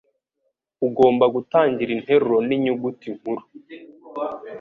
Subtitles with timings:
[0.87, 3.43] Ugomba gutangira interuro ninyuguti nkuru.